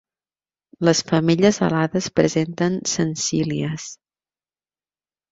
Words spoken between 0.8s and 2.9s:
Les femelles alades presenten